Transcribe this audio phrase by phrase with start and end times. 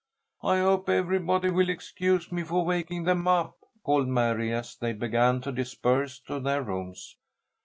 [0.41, 5.41] "I hope everybody will excuse me for waking them up," called Mary, as they began
[5.41, 7.17] to disperse to their rooms.